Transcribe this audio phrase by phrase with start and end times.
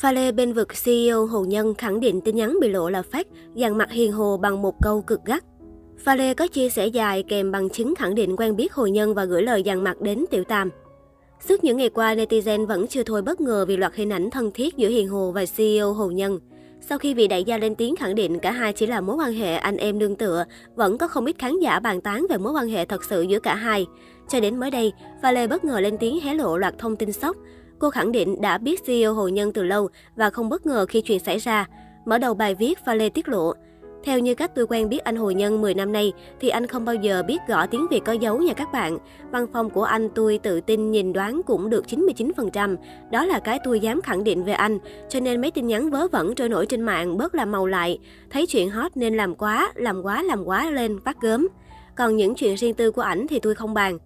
[0.00, 3.24] Pha Lê bên vực CEO Hồ Nhân khẳng định tin nhắn bị lộ là fake,
[3.54, 5.44] dàn mặt hiền hồ bằng một câu cực gắt.
[5.98, 9.14] Pha Lê có chia sẻ dài kèm bằng chứng khẳng định quen biết Hồ Nhân
[9.14, 10.70] và gửi lời dàn mặt đến Tiểu Tam.
[11.48, 14.50] Suốt những ngày qua, netizen vẫn chưa thôi bất ngờ vì loạt hình ảnh thân
[14.54, 16.38] thiết giữa Hiền Hồ và CEO Hồ Nhân.
[16.80, 19.32] Sau khi vị đại gia lên tiếng khẳng định cả hai chỉ là mối quan
[19.32, 20.44] hệ anh em nương tựa,
[20.74, 23.40] vẫn có không ít khán giả bàn tán về mối quan hệ thật sự giữa
[23.40, 23.86] cả hai.
[24.28, 24.92] Cho đến mới đây,
[25.22, 27.36] Pha Lê bất ngờ lên tiếng hé lộ loạt thông tin sốc.
[27.80, 31.00] Cô khẳng định đã biết CEO Hồ Nhân từ lâu và không bất ngờ khi
[31.00, 31.66] chuyện xảy ra.
[32.04, 33.52] Mở đầu bài viết, Pha Lê tiết lộ,
[34.04, 36.84] theo như cách tôi quen biết anh Hồ Nhân 10 năm nay, thì anh không
[36.84, 38.98] bao giờ biết gõ tiếng Việt có dấu nha các bạn.
[39.30, 42.76] Văn phòng của anh tôi tự tin nhìn đoán cũng được 99%.
[43.10, 44.78] Đó là cái tôi dám khẳng định về anh.
[45.08, 47.98] Cho nên mấy tin nhắn vớ vẩn trôi nổi trên mạng bớt làm màu lại.
[48.30, 51.48] Thấy chuyện hot nên làm quá, làm quá, làm quá lên, phát gớm.
[51.96, 53.98] Còn những chuyện riêng tư của ảnh thì tôi không bàn.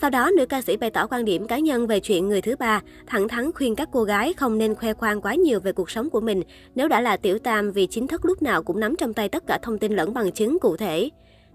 [0.00, 2.56] Sau đó, nữ ca sĩ bày tỏ quan điểm cá nhân về chuyện người thứ
[2.56, 5.90] ba, thẳng thắn khuyên các cô gái không nên khoe khoang quá nhiều về cuộc
[5.90, 6.42] sống của mình
[6.74, 9.46] nếu đã là tiểu tam vì chính thức lúc nào cũng nắm trong tay tất
[9.46, 11.10] cả thông tin lẫn bằng chứng cụ thể.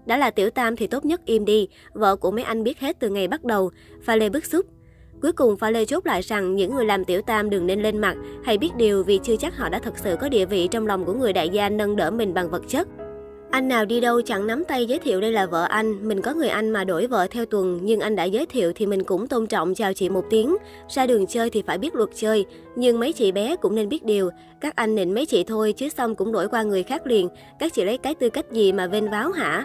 [0.06, 2.96] Đã là tiểu tam thì tốt nhất im đi, vợ của mấy anh biết hết
[3.00, 3.70] từ ngày bắt đầu,
[4.02, 4.66] Pha Lê bức xúc.
[5.22, 7.98] Cuối cùng Pha Lê chốt lại rằng những người làm tiểu tam đừng nên lên
[7.98, 10.86] mặt hay biết điều vì chưa chắc họ đã thật sự có địa vị trong
[10.86, 12.88] lòng của người đại gia nâng đỡ mình bằng vật chất.
[13.50, 16.34] Anh nào đi đâu chẳng nắm tay giới thiệu đây là vợ anh, mình có
[16.34, 19.26] người anh mà đổi vợ theo tuần, nhưng anh đã giới thiệu thì mình cũng
[19.26, 20.56] tôn trọng chào chị một tiếng.
[20.88, 24.04] Ra đường chơi thì phải biết luật chơi, nhưng mấy chị bé cũng nên biết
[24.04, 24.30] điều.
[24.60, 27.28] Các anh nịnh mấy chị thôi chứ xong cũng đổi qua người khác liền.
[27.58, 29.64] Các chị lấy cái tư cách gì mà vênh váo hả?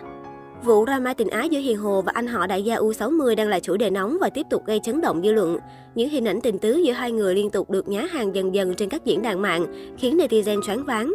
[0.63, 3.59] Vụ drama tình ái giữa Hiền Hồ và anh họ đại gia U60 đang là
[3.59, 5.57] chủ đề nóng và tiếp tục gây chấn động dư luận.
[5.95, 8.73] Những hình ảnh tình tứ giữa hai người liên tục được nhá hàng dần dần
[8.73, 9.65] trên các diễn đàn mạng,
[9.97, 11.13] khiến netizen choáng váng.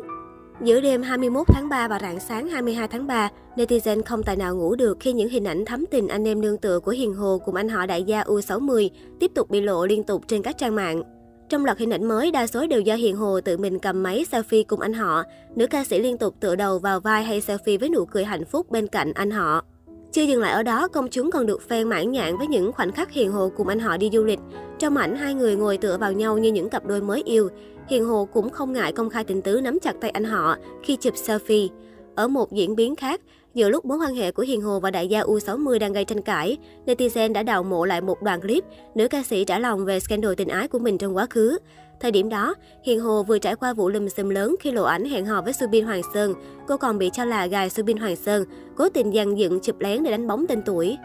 [0.63, 4.57] Giữa đêm 21 tháng 3 và rạng sáng 22 tháng 3, netizen không tài nào
[4.57, 7.39] ngủ được khi những hình ảnh thắm tình anh em nương tựa của Hiền Hồ
[7.45, 8.89] cùng anh họ đại gia U60
[9.21, 11.03] tiếp tục bị lộ liên tục trên các trang mạng.
[11.49, 14.25] Trong loạt hình ảnh mới, đa số đều do Hiền Hồ tự mình cầm máy
[14.31, 15.23] selfie cùng anh họ.
[15.57, 18.45] Nữ ca sĩ liên tục tựa đầu vào vai hay selfie với nụ cười hạnh
[18.45, 19.65] phúc bên cạnh anh họ.
[20.13, 22.93] Chưa dừng lại ở đó, công chúng còn được fan mãn nhãn với những khoảnh
[22.93, 24.39] khắc Hiền Hồ cùng anh họ đi du lịch.
[24.79, 27.49] Trong ảnh, hai người ngồi tựa vào nhau như những cặp đôi mới yêu.
[27.89, 30.97] Hiền Hồ cũng không ngại công khai tình tứ nắm chặt tay anh họ khi
[30.97, 31.69] chụp selfie.
[32.15, 33.21] Ở một diễn biến khác,
[33.55, 36.23] giữa lúc mối quan hệ của Hiền Hồ và đại gia U60 đang gây tranh
[36.23, 36.57] cãi,
[36.87, 40.35] netizen đã đào mộ lại một đoạn clip nữ ca sĩ trả lòng về scandal
[40.35, 41.59] tình ái của mình trong quá khứ.
[42.01, 45.05] Thời điểm đó, Hiền Hồ vừa trải qua vụ lùm xùm lớn khi lộ ảnh
[45.05, 46.35] hẹn hò với Subin Hoàng Sơn.
[46.69, 48.45] Cô còn bị cho là gài Subin Hoàng Sơn,
[48.77, 50.97] cố tình dàn dựng chụp lén để đánh bóng tên tuổi.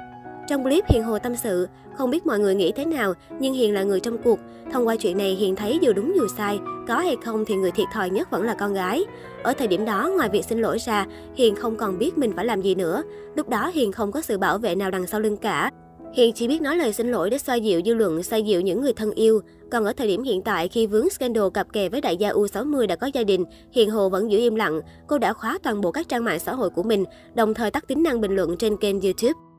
[0.50, 1.68] Trong clip Hiền Hồ tâm sự,
[1.98, 4.40] không biết mọi người nghĩ thế nào, nhưng Hiền là người trong cuộc.
[4.72, 7.72] Thông qua chuyện này Hiền thấy dù đúng dù sai, có hay không thì người
[7.72, 9.04] thiệt thòi nhất vẫn là con gái.
[9.44, 11.06] Ở thời điểm đó, ngoài việc xin lỗi ra,
[11.36, 13.04] Hiền không còn biết mình phải làm gì nữa.
[13.36, 15.72] Lúc đó Hiền không có sự bảo vệ nào đằng sau lưng cả.
[16.14, 18.82] Hiền chỉ biết nói lời xin lỗi để xoa dịu dư luận, xoa dịu những
[18.82, 19.42] người thân yêu.
[19.72, 22.88] Còn ở thời điểm hiện tại, khi vướng scandal cặp kè với đại gia U60
[22.88, 24.82] đã có gia đình, Hiền Hồ vẫn giữ im lặng.
[25.08, 27.88] Cô đã khóa toàn bộ các trang mạng xã hội của mình, đồng thời tắt
[27.88, 29.53] tính năng bình luận trên kênh YouTube.